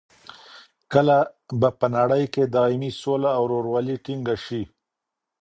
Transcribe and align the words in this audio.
کله 0.93 1.17
به 1.59 1.69
په 1.79 1.87
نړۍ 1.97 2.23
کې 2.33 2.43
دایمي 2.55 2.91
سوله 3.01 3.29
او 3.37 3.43
رورولي 3.51 3.95
ټینګه 4.05 4.35
شي؟ 4.45 4.61